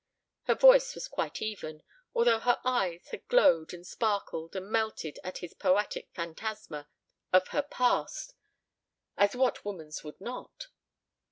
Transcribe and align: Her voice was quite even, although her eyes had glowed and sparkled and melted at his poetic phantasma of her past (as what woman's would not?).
Her 0.45 0.55
voice 0.55 0.95
was 0.95 1.07
quite 1.07 1.43
even, 1.43 1.83
although 2.15 2.39
her 2.39 2.59
eyes 2.65 3.09
had 3.09 3.27
glowed 3.27 3.71
and 3.71 3.85
sparkled 3.85 4.55
and 4.55 4.67
melted 4.67 5.19
at 5.23 5.37
his 5.37 5.53
poetic 5.53 6.09
phantasma 6.15 6.89
of 7.31 7.49
her 7.49 7.61
past 7.61 8.33
(as 9.15 9.35
what 9.35 9.63
woman's 9.63 10.03
would 10.03 10.19
not?). 10.19 10.69